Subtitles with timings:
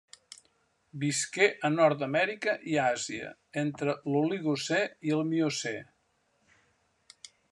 [1.01, 3.29] Visqué a Nord-amèrica i Àsia
[3.63, 4.81] entre l'Oligocè
[5.11, 5.75] i el Miocè.